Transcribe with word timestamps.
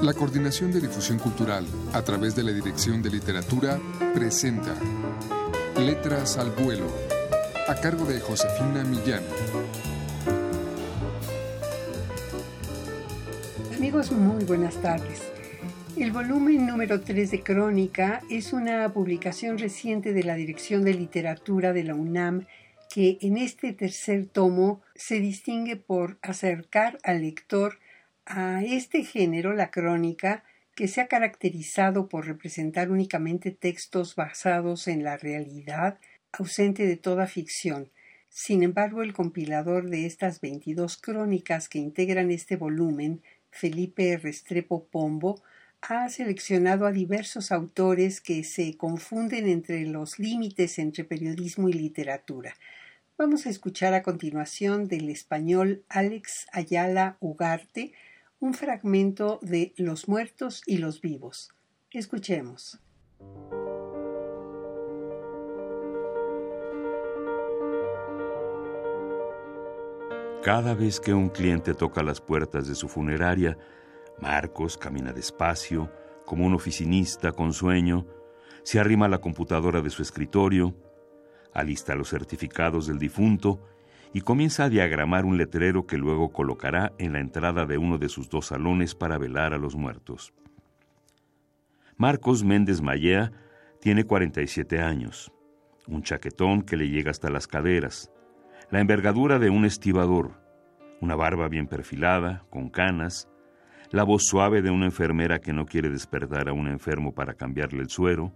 La 0.00 0.14
Coordinación 0.14 0.70
de 0.70 0.80
Difusión 0.80 1.18
Cultural, 1.18 1.66
a 1.92 2.02
través 2.02 2.36
de 2.36 2.44
la 2.44 2.52
Dirección 2.52 3.02
de 3.02 3.10
Literatura, 3.10 3.80
presenta 4.14 4.76
Letras 5.76 6.38
al 6.38 6.52
Vuelo, 6.52 6.86
a 7.66 7.74
cargo 7.74 8.04
de 8.04 8.20
Josefina 8.20 8.84
Millán. 8.84 9.24
Amigos, 13.76 14.12
muy 14.12 14.44
buenas 14.44 14.80
tardes. 14.80 15.20
El 15.96 16.12
volumen 16.12 16.64
número 16.64 17.00
3 17.00 17.32
de 17.32 17.42
Crónica 17.42 18.22
es 18.30 18.52
una 18.52 18.88
publicación 18.92 19.58
reciente 19.58 20.12
de 20.12 20.22
la 20.22 20.36
Dirección 20.36 20.84
de 20.84 20.94
Literatura 20.94 21.72
de 21.72 21.82
la 21.82 21.96
UNAM 21.96 22.46
que 22.88 23.18
en 23.20 23.36
este 23.36 23.72
tercer 23.72 24.26
tomo 24.26 24.80
se 24.94 25.18
distingue 25.18 25.74
por 25.74 26.18
acercar 26.22 27.00
al 27.02 27.22
lector 27.22 27.80
a 28.28 28.62
este 28.62 29.04
género, 29.04 29.54
la 29.54 29.70
crónica, 29.70 30.44
que 30.74 30.86
se 30.86 31.00
ha 31.00 31.08
caracterizado 31.08 32.08
por 32.08 32.26
representar 32.26 32.90
únicamente 32.90 33.50
textos 33.50 34.14
basados 34.14 34.86
en 34.86 35.02
la 35.02 35.16
realidad, 35.16 35.98
ausente 36.30 36.86
de 36.86 36.96
toda 36.96 37.26
ficción. 37.26 37.90
Sin 38.28 38.62
embargo, 38.62 39.02
el 39.02 39.14
compilador 39.14 39.88
de 39.88 40.06
estas 40.06 40.40
22 40.40 40.98
crónicas 40.98 41.68
que 41.68 41.78
integran 41.78 42.30
este 42.30 42.56
volumen, 42.56 43.22
Felipe 43.50 44.16
Restrepo 44.18 44.84
Pombo, 44.84 45.42
ha 45.80 46.08
seleccionado 46.10 46.86
a 46.86 46.92
diversos 46.92 47.50
autores 47.50 48.20
que 48.20 48.44
se 48.44 48.76
confunden 48.76 49.48
entre 49.48 49.86
los 49.86 50.18
límites 50.18 50.78
entre 50.78 51.04
periodismo 51.04 51.68
y 51.68 51.72
literatura. 51.72 52.54
Vamos 53.16 53.46
a 53.46 53.50
escuchar 53.50 53.94
a 53.94 54.02
continuación 54.02 54.86
del 54.86 55.08
español 55.08 55.82
Alex 55.88 56.46
Ayala 56.52 57.16
Ugarte, 57.20 57.92
un 58.40 58.54
fragmento 58.54 59.40
de 59.42 59.74
Los 59.76 60.08
muertos 60.08 60.62
y 60.64 60.78
los 60.78 61.00
vivos. 61.00 61.50
Escuchemos. 61.90 62.78
Cada 70.42 70.74
vez 70.74 71.00
que 71.00 71.12
un 71.12 71.30
cliente 71.30 71.74
toca 71.74 72.02
las 72.02 72.20
puertas 72.20 72.68
de 72.68 72.76
su 72.76 72.88
funeraria, 72.88 73.58
Marcos 74.20 74.78
camina 74.78 75.12
despacio, 75.12 75.90
como 76.24 76.46
un 76.46 76.54
oficinista 76.54 77.32
con 77.32 77.52
sueño, 77.52 78.06
se 78.62 78.78
arrima 78.78 79.06
a 79.06 79.08
la 79.08 79.20
computadora 79.20 79.80
de 79.80 79.90
su 79.90 80.02
escritorio, 80.02 80.76
alista 81.52 81.96
los 81.96 82.10
certificados 82.10 82.86
del 82.86 82.98
difunto 82.98 83.62
y 84.12 84.22
comienza 84.22 84.64
a 84.64 84.68
diagramar 84.68 85.24
un 85.24 85.36
letrero 85.36 85.86
que 85.86 85.98
luego 85.98 86.30
colocará 86.30 86.92
en 86.98 87.12
la 87.12 87.20
entrada 87.20 87.66
de 87.66 87.78
uno 87.78 87.98
de 87.98 88.08
sus 88.08 88.28
dos 88.28 88.46
salones 88.46 88.94
para 88.94 89.18
velar 89.18 89.52
a 89.52 89.58
los 89.58 89.76
muertos. 89.76 90.32
Marcos 91.96 92.44
Méndez 92.44 92.80
Mallea 92.80 93.32
tiene 93.80 94.04
47 94.04 94.80
años, 94.80 95.32
un 95.86 96.02
chaquetón 96.02 96.62
que 96.62 96.76
le 96.76 96.88
llega 96.88 97.10
hasta 97.10 97.30
las 97.30 97.46
caderas, 97.46 98.10
la 98.70 98.80
envergadura 98.80 99.38
de 99.38 99.50
un 99.50 99.64
estibador, 99.64 100.32
una 101.00 101.16
barba 101.16 101.48
bien 101.48 101.66
perfilada, 101.66 102.44
con 102.50 102.70
canas, 102.70 103.28
la 103.90 104.04
voz 104.04 104.24
suave 104.26 104.62
de 104.62 104.70
una 104.70 104.84
enfermera 104.84 105.40
que 105.40 105.52
no 105.52 105.64
quiere 105.64 105.88
despertar 105.88 106.48
a 106.48 106.52
un 106.52 106.68
enfermo 106.68 107.14
para 107.14 107.34
cambiarle 107.34 107.80
el 107.80 107.88
suero, 107.88 108.32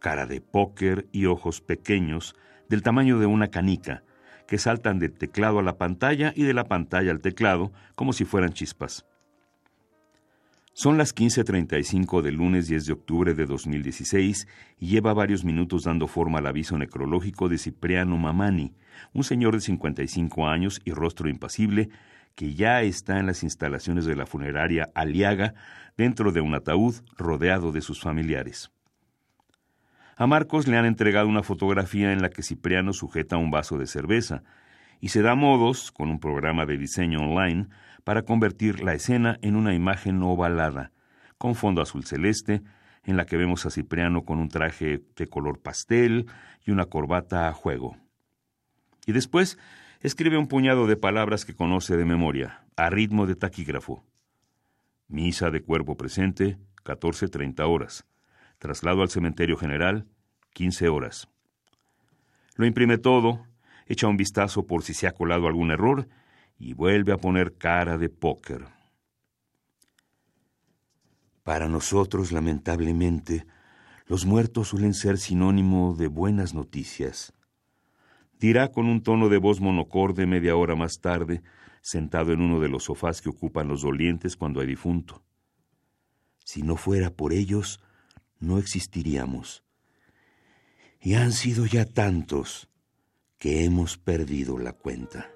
cara 0.00 0.26
de 0.26 0.40
póker 0.40 1.06
y 1.12 1.26
ojos 1.26 1.60
pequeños 1.60 2.34
del 2.68 2.82
tamaño 2.82 3.18
de 3.18 3.26
una 3.26 3.48
canica, 3.48 4.02
que 4.46 4.58
saltan 4.58 4.98
del 4.98 5.12
teclado 5.12 5.58
a 5.58 5.62
la 5.62 5.78
pantalla 5.78 6.32
y 6.34 6.42
de 6.44 6.54
la 6.54 6.64
pantalla 6.64 7.10
al 7.10 7.20
teclado 7.20 7.72
como 7.94 8.12
si 8.12 8.24
fueran 8.24 8.52
chispas. 8.52 9.06
Son 10.76 10.98
las 10.98 11.14
15.35 11.14 12.20
del 12.20 12.34
lunes 12.34 12.66
10 12.66 12.86
de 12.86 12.92
octubre 12.92 13.34
de 13.34 13.46
2016 13.46 14.48
y 14.80 14.88
lleva 14.88 15.14
varios 15.14 15.44
minutos 15.44 15.84
dando 15.84 16.08
forma 16.08 16.40
al 16.40 16.48
aviso 16.48 16.76
necrológico 16.76 17.48
de 17.48 17.58
Cipriano 17.58 18.16
Mamani, 18.16 18.74
un 19.12 19.22
señor 19.22 19.54
de 19.54 19.60
55 19.60 20.48
años 20.48 20.82
y 20.84 20.90
rostro 20.90 21.28
impasible 21.28 21.90
que 22.34 22.54
ya 22.54 22.82
está 22.82 23.20
en 23.20 23.26
las 23.26 23.44
instalaciones 23.44 24.04
de 24.04 24.16
la 24.16 24.26
funeraria 24.26 24.90
Aliaga 24.96 25.54
dentro 25.96 26.32
de 26.32 26.40
un 26.40 26.56
ataúd 26.56 26.96
rodeado 27.16 27.70
de 27.70 27.80
sus 27.80 28.00
familiares. 28.00 28.72
A 30.16 30.26
Marcos 30.28 30.68
le 30.68 30.76
han 30.76 30.84
entregado 30.84 31.26
una 31.26 31.42
fotografía 31.42 32.12
en 32.12 32.22
la 32.22 32.30
que 32.30 32.42
Cipriano 32.42 32.92
sujeta 32.92 33.36
un 33.36 33.50
vaso 33.50 33.78
de 33.78 33.86
cerveza 33.86 34.44
y 35.00 35.08
se 35.08 35.22
da 35.22 35.34
modos, 35.34 35.90
con 35.90 36.08
un 36.08 36.20
programa 36.20 36.66
de 36.66 36.78
diseño 36.78 37.20
online, 37.20 37.66
para 38.04 38.22
convertir 38.22 38.82
la 38.82 38.94
escena 38.94 39.38
en 39.42 39.56
una 39.56 39.74
imagen 39.74 40.22
ovalada, 40.22 40.92
con 41.36 41.56
fondo 41.56 41.82
azul 41.82 42.04
celeste, 42.04 42.62
en 43.02 43.16
la 43.16 43.26
que 43.26 43.36
vemos 43.36 43.66
a 43.66 43.70
Cipriano 43.70 44.24
con 44.24 44.38
un 44.38 44.48
traje 44.48 45.02
de 45.16 45.26
color 45.26 45.60
pastel 45.60 46.26
y 46.64 46.70
una 46.70 46.86
corbata 46.86 47.48
a 47.48 47.52
juego. 47.52 47.96
Y 49.06 49.12
después 49.12 49.58
escribe 50.00 50.38
un 50.38 50.46
puñado 50.46 50.86
de 50.86 50.96
palabras 50.96 51.44
que 51.44 51.54
conoce 51.54 51.96
de 51.96 52.04
memoria, 52.04 52.64
a 52.76 52.88
ritmo 52.88 53.26
de 53.26 53.34
taquígrafo. 53.34 54.04
Misa 55.08 55.50
de 55.50 55.60
cuerpo 55.60 55.96
presente, 55.96 56.56
14.30 56.84 57.68
horas. 57.68 58.06
Traslado 58.64 59.02
al 59.02 59.10
cementerio 59.10 59.58
general, 59.58 60.06
15 60.54 60.88
horas. 60.88 61.28
Lo 62.56 62.64
imprime 62.64 62.96
todo, 62.96 63.44
echa 63.84 64.06
un 64.06 64.16
vistazo 64.16 64.66
por 64.66 64.82
si 64.82 64.94
se 64.94 65.06
ha 65.06 65.12
colado 65.12 65.48
algún 65.48 65.70
error 65.70 66.08
y 66.58 66.72
vuelve 66.72 67.12
a 67.12 67.18
poner 67.18 67.58
cara 67.58 67.98
de 67.98 68.08
póker. 68.08 68.64
Para 71.42 71.68
nosotros, 71.68 72.32
lamentablemente, 72.32 73.44
los 74.06 74.24
muertos 74.24 74.68
suelen 74.68 74.94
ser 74.94 75.18
sinónimo 75.18 75.94
de 75.94 76.06
buenas 76.06 76.54
noticias. 76.54 77.34
Dirá 78.40 78.72
con 78.72 78.86
un 78.86 79.02
tono 79.02 79.28
de 79.28 79.36
voz 79.36 79.60
monocorde 79.60 80.24
media 80.24 80.56
hora 80.56 80.74
más 80.74 81.00
tarde, 81.02 81.42
sentado 81.82 82.32
en 82.32 82.40
uno 82.40 82.60
de 82.60 82.70
los 82.70 82.84
sofás 82.84 83.20
que 83.20 83.28
ocupan 83.28 83.68
los 83.68 83.82
dolientes 83.82 84.38
cuando 84.38 84.60
hay 84.60 84.66
difunto. 84.66 85.22
Si 86.46 86.62
no 86.62 86.76
fuera 86.76 87.10
por 87.10 87.34
ellos, 87.34 87.78
no 88.40 88.58
existiríamos. 88.58 89.64
Y 91.00 91.14
han 91.14 91.32
sido 91.32 91.66
ya 91.66 91.84
tantos 91.84 92.68
que 93.38 93.64
hemos 93.64 93.98
perdido 93.98 94.58
la 94.58 94.72
cuenta. 94.72 95.34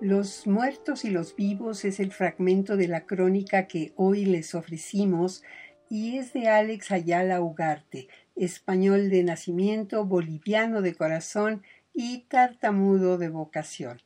Los 0.00 0.46
muertos 0.46 1.04
y 1.04 1.10
los 1.10 1.36
vivos 1.36 1.84
es 1.84 2.00
el 2.00 2.10
fragmento 2.10 2.76
de 2.78 2.88
la 2.88 3.04
crónica 3.04 3.66
que 3.66 3.92
hoy 3.96 4.24
les 4.24 4.54
ofrecimos 4.54 5.42
y 5.90 6.16
es 6.16 6.32
de 6.32 6.48
Alex 6.48 6.90
Ayala 6.90 7.42
Ugarte, 7.42 8.08
español 8.44 9.10
de 9.10 9.22
nacimiento, 9.22 10.04
boliviano 10.06 10.80
de 10.80 10.94
corazón 10.94 11.62
y 11.92 12.24
tartamudo 12.28 13.18
de 13.18 13.28
vocación. 13.28 14.00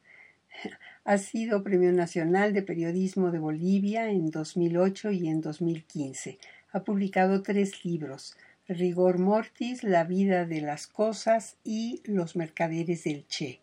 Ha 1.06 1.19
sido 1.19 1.62
Premio 1.62 1.93
Nacional 1.93 2.55
de 2.55 2.62
Periodismo 2.62 3.31
de 3.31 3.39
Bolivia 3.39 4.09
en 4.11 4.31
2008 4.31 5.11
y 5.11 5.28
en 5.28 5.43
2015. 5.43 6.39
Ha 6.73 6.83
publicado 6.83 7.43
tres 7.43 7.84
libros, 7.84 8.39
Rigor 8.69 9.19
Mortis, 9.19 9.84
La 9.84 10.05
vida 10.05 10.47
de 10.47 10.62
las 10.62 10.87
cosas 10.87 11.59
y 11.62 12.00
Los 12.06 12.37
mercaderes 12.37 13.05
del 13.05 13.27
Che. 13.27 13.61